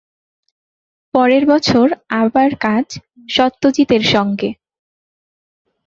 পরের 1.13 1.43
বছর 1.45 1.87
আবার 2.21 2.49
কাজ 2.61 2.85
সত্যজিতের 3.29 4.03
সঙ্গে। 4.13 4.49